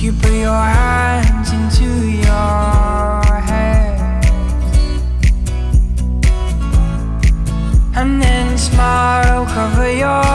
[0.00, 4.20] You put your hands into your hair,
[7.96, 10.27] and then smile, cover your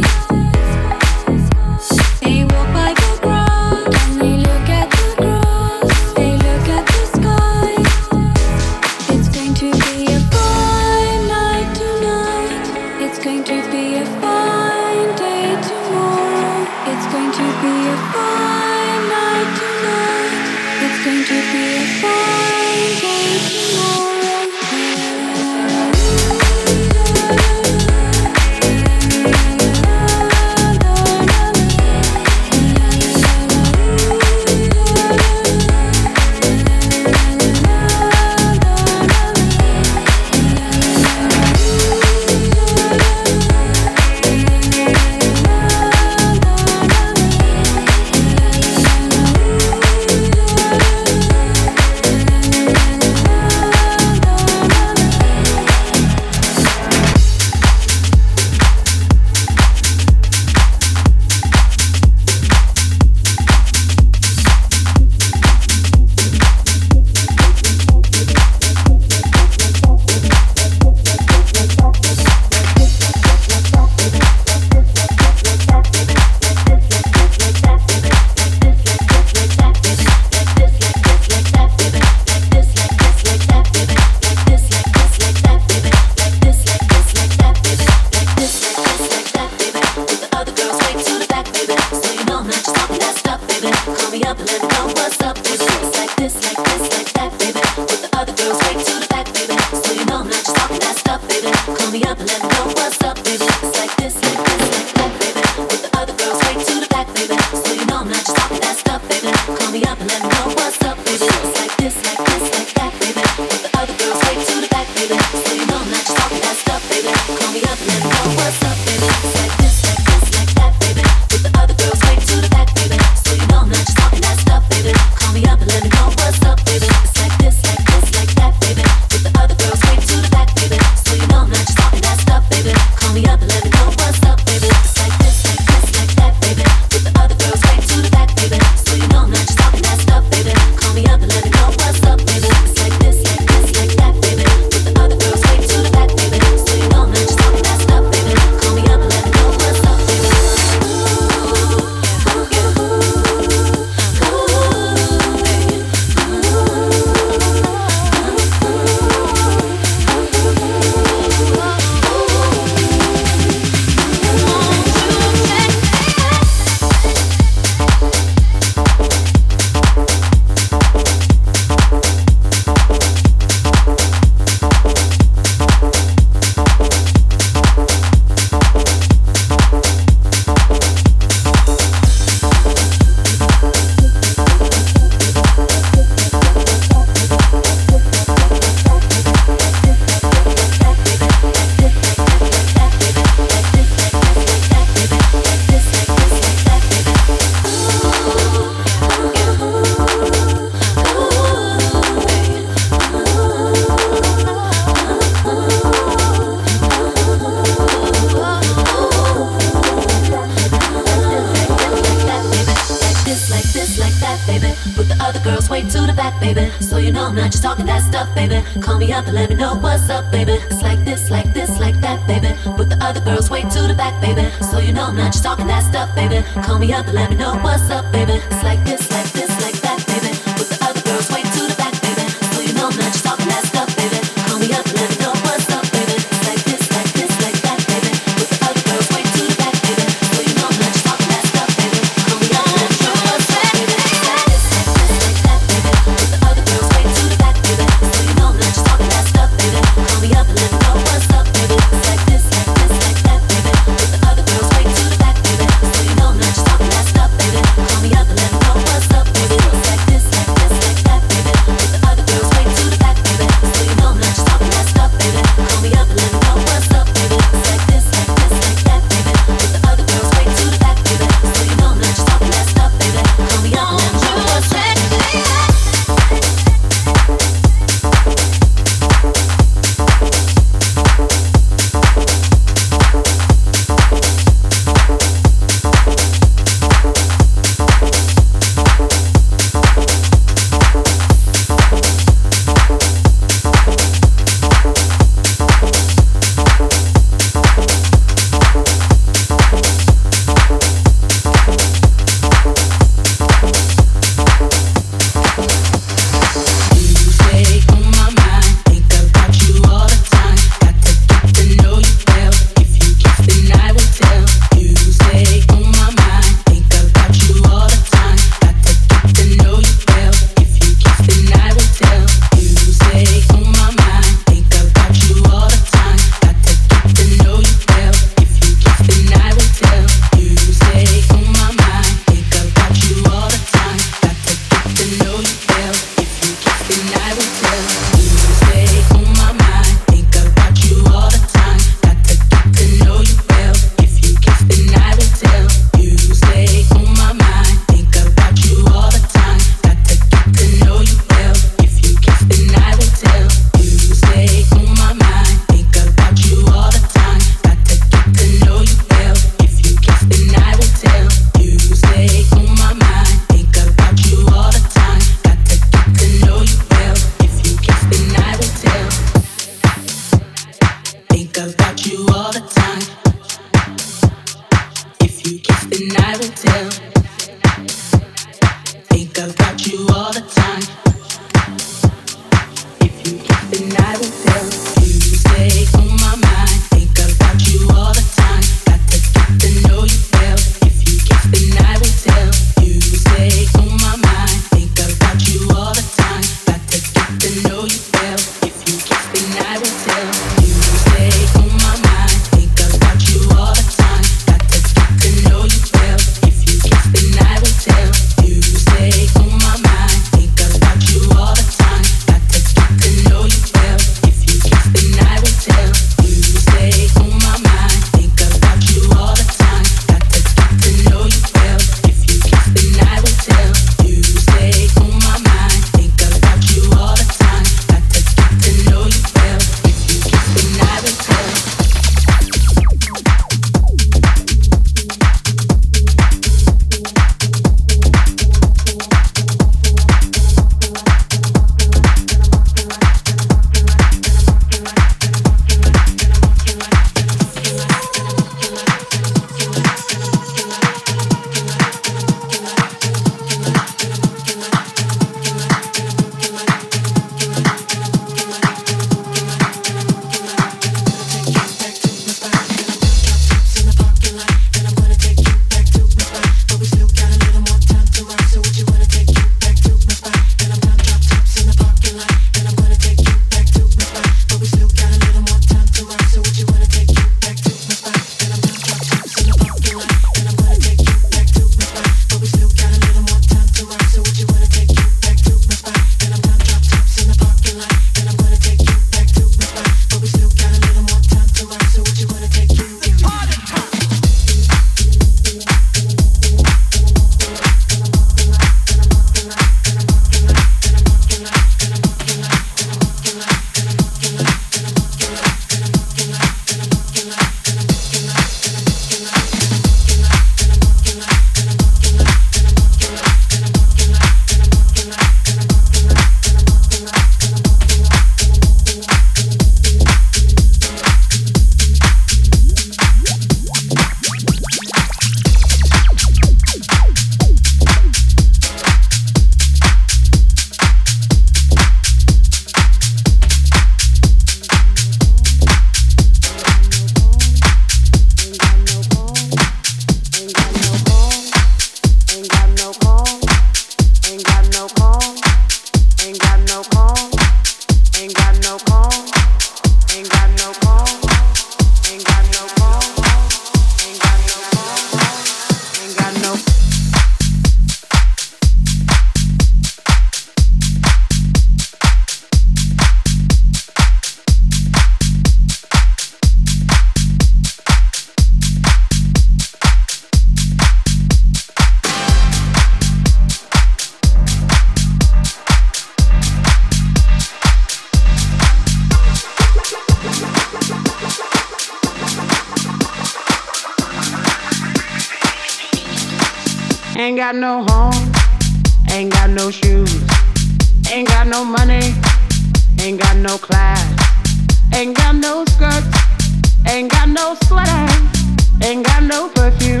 [599.34, 600.00] no perfume,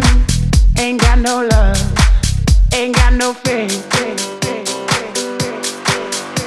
[0.78, 1.76] ain't got no love,
[2.72, 3.82] ain't got no faith.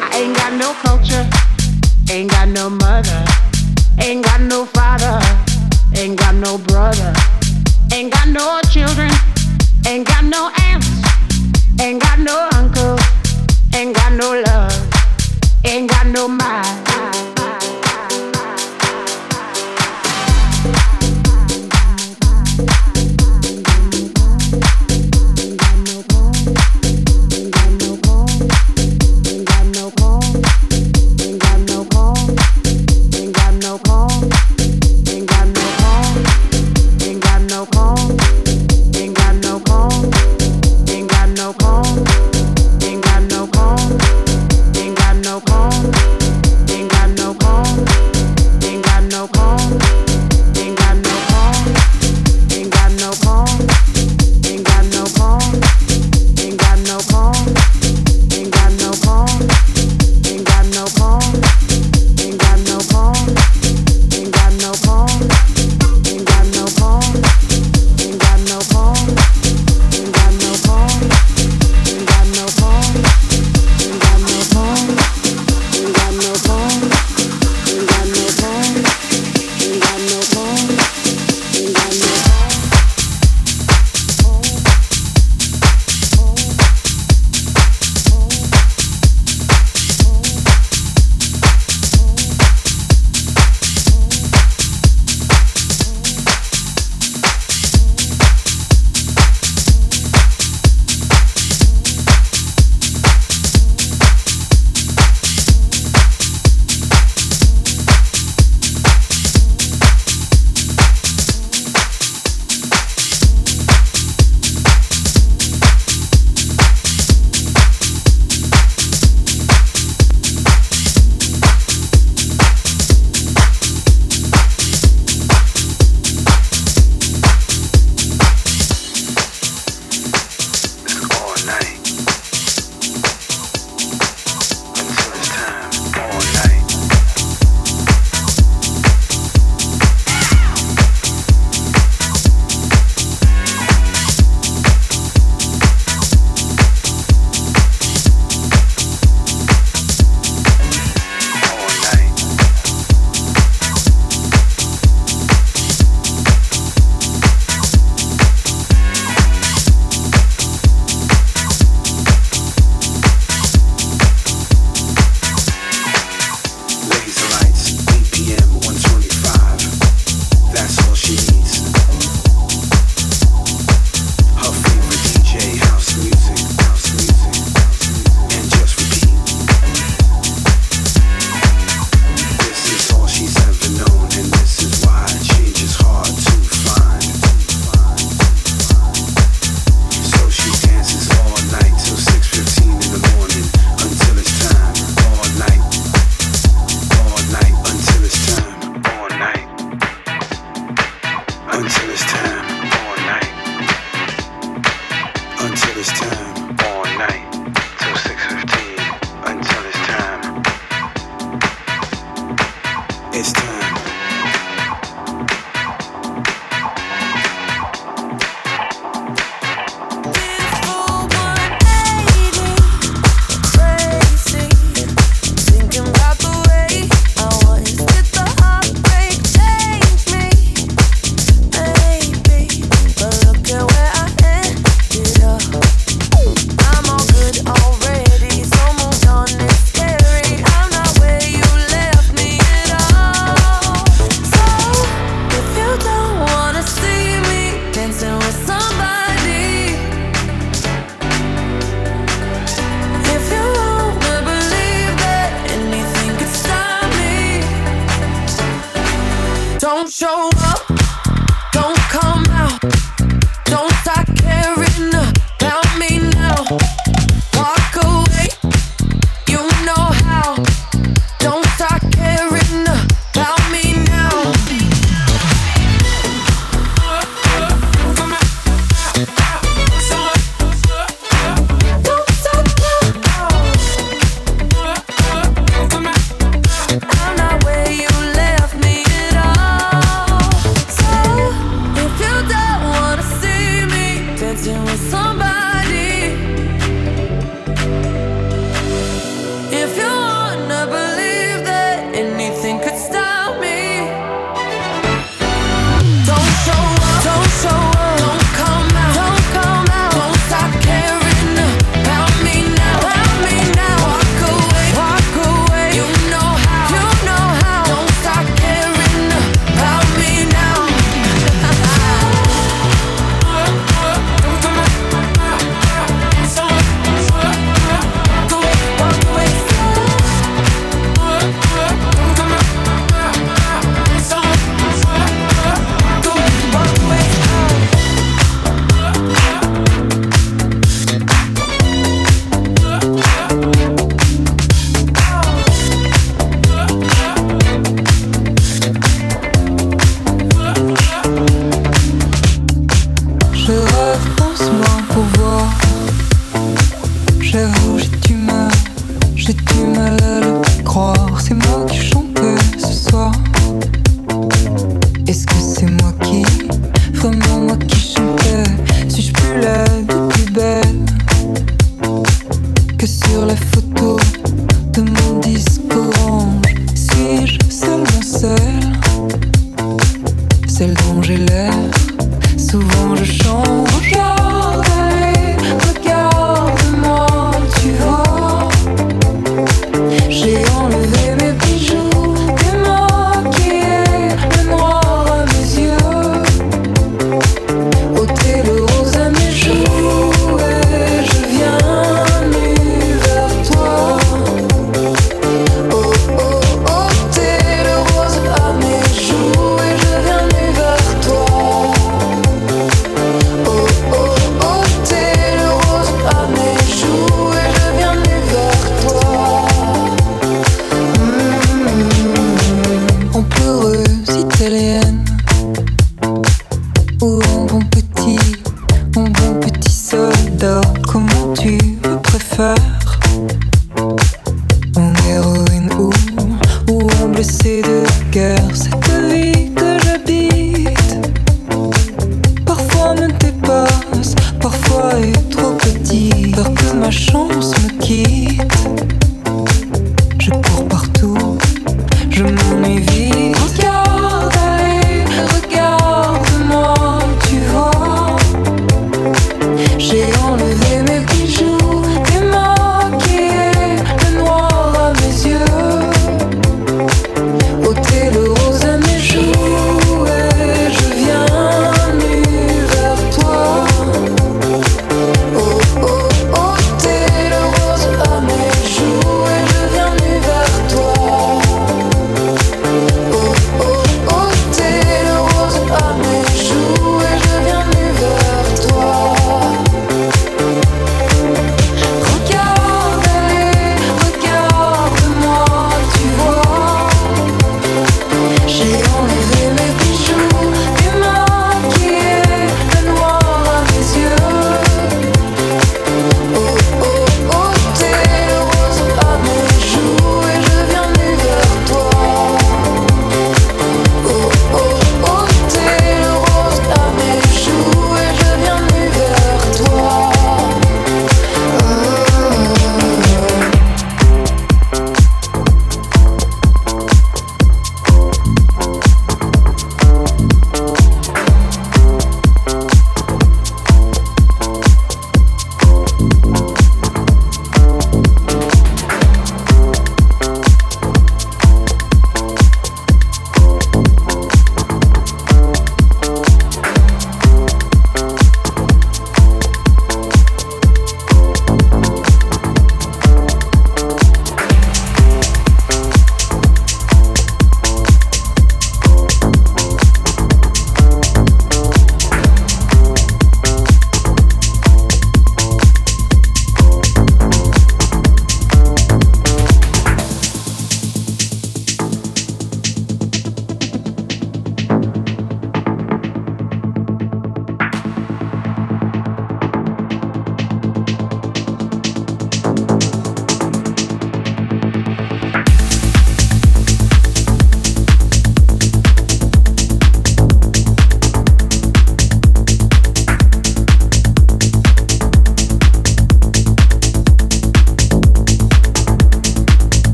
[0.00, 1.26] I ain't got no culture,
[2.12, 3.24] ain't got no mother,
[4.00, 5.18] ain't got no father,
[5.96, 7.12] ain't got no brother,
[7.92, 9.10] ain't got no children.
[9.88, 10.90] Ain't got no aunts,
[11.80, 12.96] ain't got no uncle,
[13.72, 14.74] ain't got no love,
[15.64, 16.95] ain't got no mind.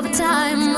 [0.00, 0.69] All the time.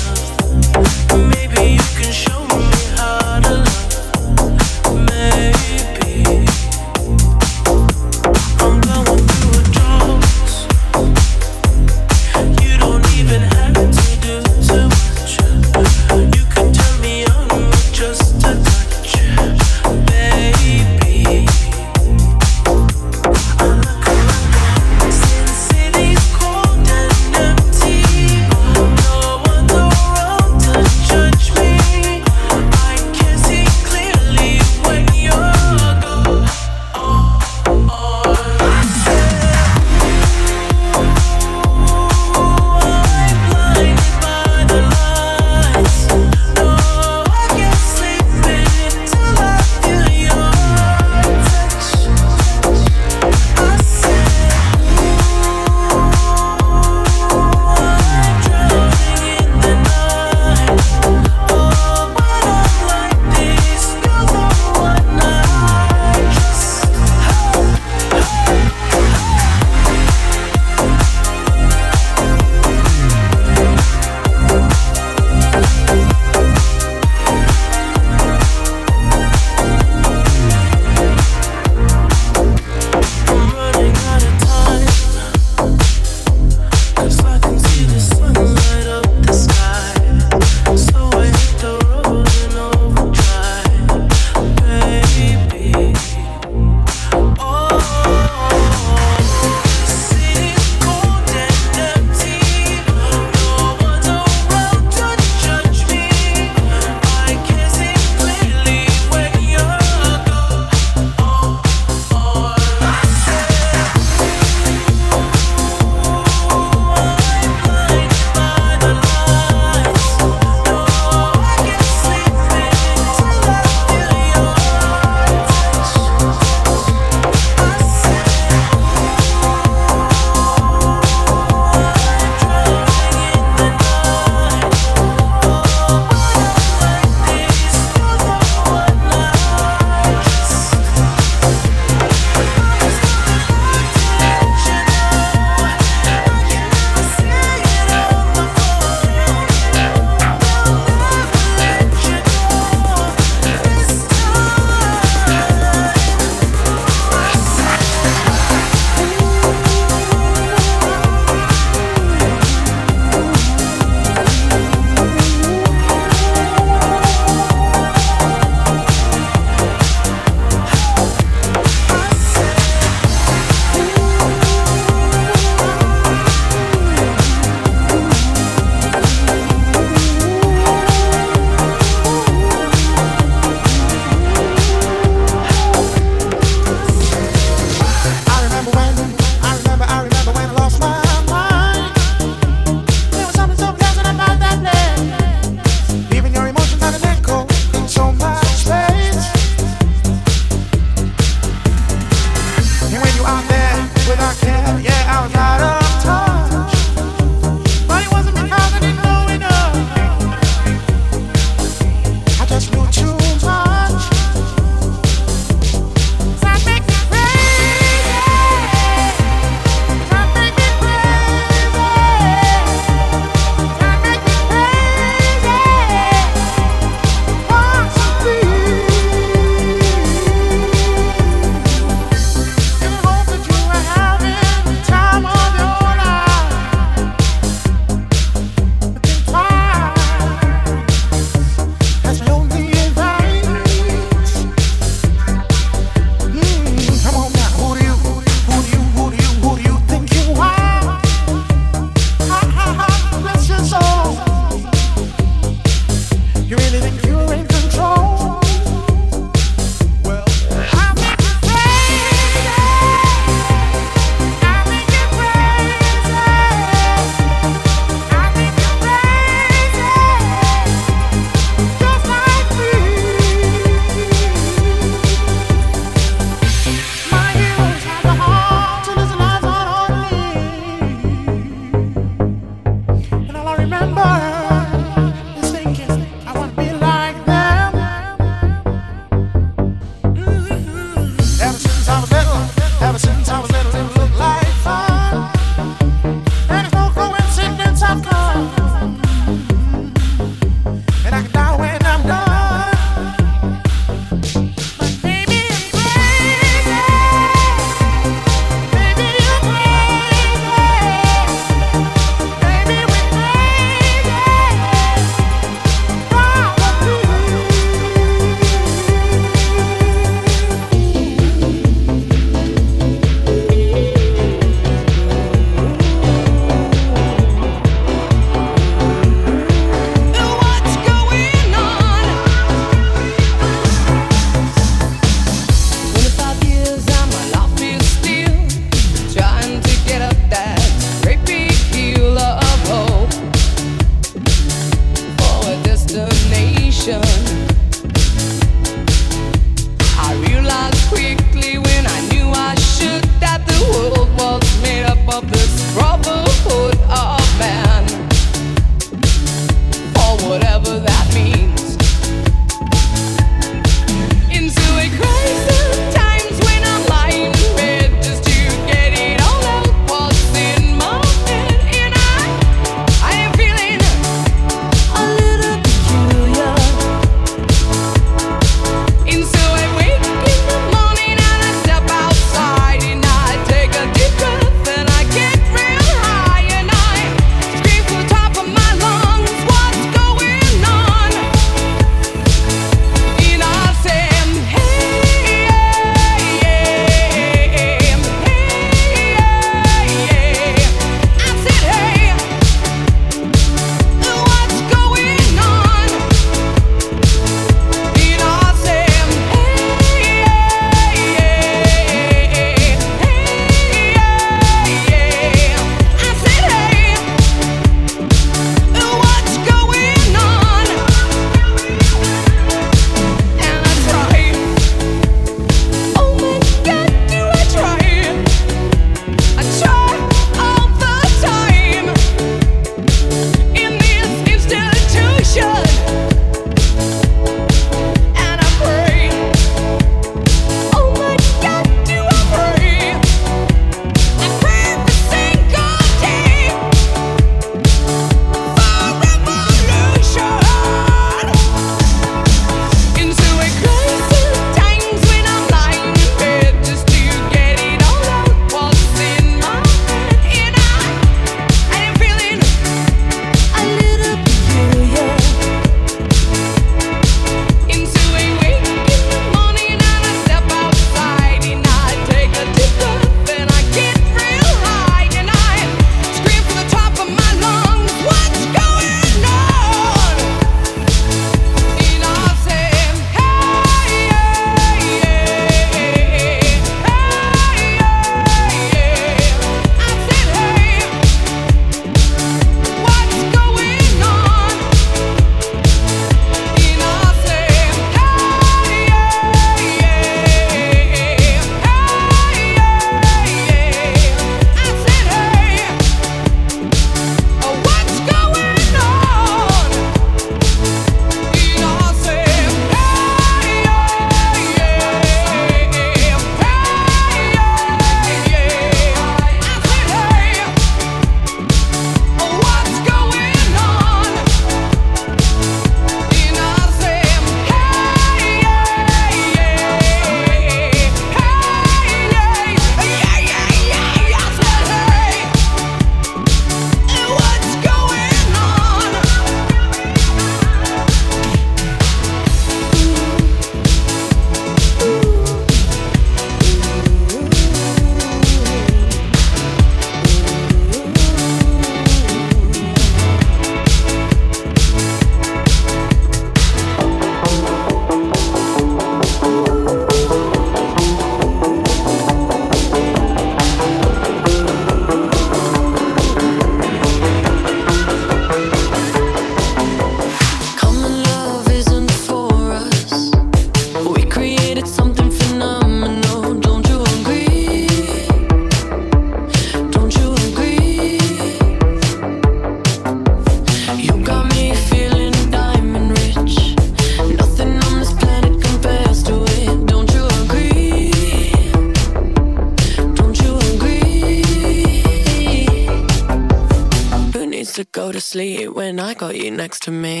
[599.51, 600.00] next to me.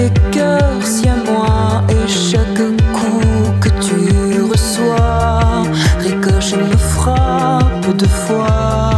[0.00, 2.62] tes cœurs si moi et chaque
[2.92, 5.64] coup que tu reçois
[5.98, 8.89] ricoche et me frappe deux fois.